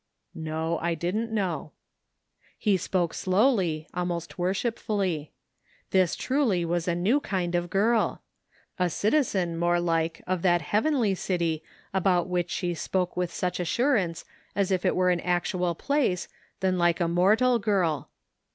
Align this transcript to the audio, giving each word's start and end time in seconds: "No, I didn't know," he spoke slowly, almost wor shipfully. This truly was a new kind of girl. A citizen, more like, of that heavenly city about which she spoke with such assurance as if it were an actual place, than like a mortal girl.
"No, 0.51 0.79
I 0.79 0.95
didn't 0.95 1.31
know," 1.31 1.73
he 2.57 2.75
spoke 2.75 3.13
slowly, 3.13 3.87
almost 3.93 4.35
wor 4.39 4.51
shipfully. 4.51 5.29
This 5.91 6.15
truly 6.15 6.65
was 6.65 6.87
a 6.87 6.95
new 6.95 7.19
kind 7.19 7.53
of 7.53 7.69
girl. 7.69 8.23
A 8.79 8.89
citizen, 8.89 9.55
more 9.57 9.79
like, 9.79 10.23
of 10.25 10.41
that 10.41 10.63
heavenly 10.63 11.13
city 11.13 11.61
about 11.93 12.27
which 12.27 12.49
she 12.49 12.73
spoke 12.73 13.15
with 13.15 13.31
such 13.31 13.59
assurance 13.59 14.25
as 14.55 14.71
if 14.71 14.85
it 14.87 14.95
were 14.95 15.11
an 15.11 15.19
actual 15.19 15.75
place, 15.75 16.27
than 16.61 16.79
like 16.79 16.99
a 16.99 17.07
mortal 17.07 17.59
girl. 17.59 18.09